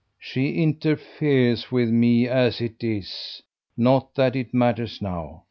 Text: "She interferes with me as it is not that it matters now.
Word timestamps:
"She 0.17 0.53
interferes 0.55 1.71
with 1.71 1.89
me 1.89 2.27
as 2.27 2.59
it 2.59 2.83
is 2.83 3.43
not 3.77 4.15
that 4.15 4.35
it 4.35 4.51
matters 4.51 4.99
now. 4.99 5.39